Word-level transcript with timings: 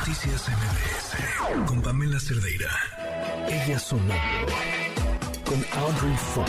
Noticias 0.00 0.48
MBS 0.48 1.66
con 1.66 1.82
Pamela 1.82 2.18
Cerdeira. 2.18 2.70
Ella 3.46 3.78
sonando 3.78 4.46
con 5.44 5.62
Audrey 5.78 6.16
Funk. 6.16 6.48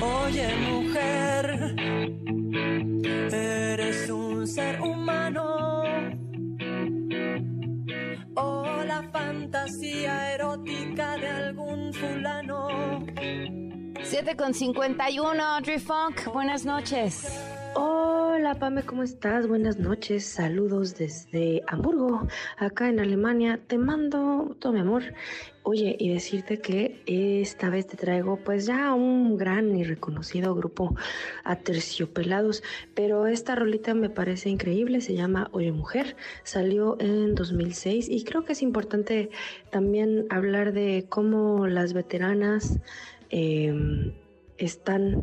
Oye 0.00 0.54
mujer, 0.56 1.74
eres 3.32 4.08
un 4.08 4.46
ser 4.46 4.80
humano. 4.80 5.82
O 8.36 8.84
la 8.84 9.02
fantasía 9.12 10.32
erótica 10.32 11.16
de 11.16 11.28
algún 11.28 11.92
fulano. 11.92 12.68
7 14.04 14.36
con 14.36 14.54
51, 14.54 15.42
Audrey 15.42 15.80
Funk, 15.80 16.26
buenas 16.32 16.64
noches. 16.64 17.55
Hola 18.38 18.54
Pame, 18.54 18.82
¿cómo 18.82 19.02
estás? 19.02 19.48
Buenas 19.48 19.78
noches, 19.78 20.26
saludos 20.26 20.98
desde 20.98 21.62
Hamburgo, 21.68 22.28
acá 22.58 22.90
en 22.90 23.00
Alemania. 23.00 23.58
Te 23.66 23.78
mando 23.78 24.54
todo 24.60 24.74
mi 24.74 24.80
amor. 24.80 25.14
Oye, 25.62 25.96
y 25.98 26.12
decirte 26.12 26.60
que 26.60 27.00
esta 27.06 27.70
vez 27.70 27.86
te 27.86 27.96
traigo 27.96 28.36
pues 28.36 28.66
ya 28.66 28.92
un 28.92 29.38
gran 29.38 29.74
y 29.74 29.84
reconocido 29.84 30.54
grupo 30.54 30.94
Aterciopelados, 31.44 32.62
pero 32.94 33.26
esta 33.26 33.54
rolita 33.54 33.94
me 33.94 34.10
parece 34.10 34.50
increíble, 34.50 35.00
se 35.00 35.14
llama 35.14 35.48
Oye 35.52 35.72
Mujer, 35.72 36.14
salió 36.42 37.00
en 37.00 37.34
2006 37.34 38.10
y 38.10 38.22
creo 38.24 38.44
que 38.44 38.52
es 38.52 38.60
importante 38.60 39.30
también 39.70 40.26
hablar 40.28 40.74
de 40.74 41.06
cómo 41.08 41.66
las 41.68 41.94
veteranas 41.94 42.80
eh, 43.30 44.12
están 44.58 45.22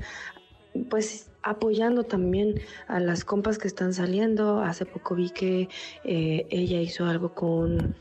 pues 0.89 1.29
apoyando 1.43 2.03
también 2.03 2.59
a 2.87 2.99
las 2.99 3.23
compas 3.23 3.57
que 3.57 3.67
están 3.67 3.93
saliendo. 3.93 4.61
Hace 4.61 4.85
poco 4.85 5.15
vi 5.15 5.29
que 5.29 5.69
eh, 6.03 6.47
ella 6.49 6.81
hizo 6.81 7.05
algo 7.05 7.33
con 7.33 7.95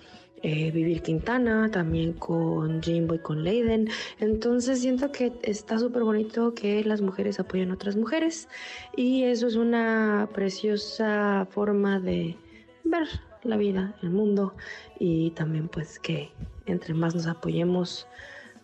eh, 0.44 0.72
Vivir 0.72 1.02
Quintana, 1.02 1.70
también 1.70 2.14
con 2.14 2.82
Jimbo 2.82 3.14
y 3.14 3.18
con 3.18 3.44
Leiden. 3.44 3.88
Entonces 4.18 4.80
siento 4.80 5.12
que 5.12 5.32
está 5.42 5.78
súper 5.78 6.02
bonito 6.02 6.54
que 6.54 6.82
las 6.84 7.00
mujeres 7.00 7.38
apoyen 7.38 7.70
a 7.70 7.74
otras 7.74 7.96
mujeres 7.96 8.48
y 8.96 9.22
eso 9.24 9.46
es 9.46 9.56
una 9.56 10.28
preciosa 10.34 11.46
forma 11.50 12.00
de 12.00 12.36
ver 12.84 13.06
la 13.44 13.56
vida, 13.56 13.94
el 14.02 14.10
mundo 14.10 14.54
y 14.98 15.30
también 15.30 15.68
pues 15.68 15.98
que 15.98 16.30
entre 16.66 16.94
más 16.94 17.14
nos 17.14 17.26
apoyemos 17.26 18.06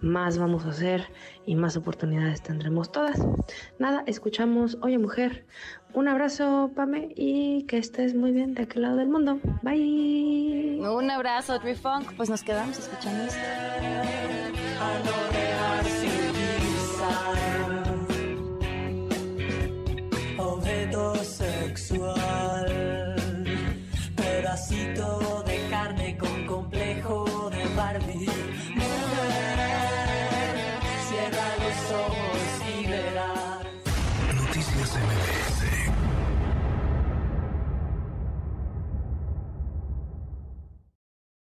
más 0.01 0.39
vamos 0.39 0.65
a 0.65 0.71
hacer 0.71 1.11
y 1.47 1.55
más 1.55 1.77
oportunidades 1.77 2.43
tendremos 2.43 2.93
todas. 2.93 3.19
Nada, 3.79 4.03
escuchamos 4.07 4.79
Oye 4.83 4.99
Mujer. 4.99 5.47
Un 5.95 6.09
abrazo, 6.09 6.71
Pame, 6.75 7.13
y 7.17 7.65
que 7.65 7.79
estés 7.79 8.15
muy 8.15 8.33
bien 8.33 8.55
de 8.55 8.63
aquel 8.65 8.83
lado 8.83 8.97
del 8.97 9.09
mundo. 9.09 9.41
Bye. 9.63 10.81
Un 10.81 11.11
abrazo, 11.11 11.55
Audrey 11.55 11.75
Funk. 11.75 12.13
Pues 12.17 12.29
nos 12.29 12.43
quedamos 12.43 12.79
escuchando 12.79 13.25
esto. 13.25 13.39
Noticias 34.89 35.03
MBS. 35.03 35.38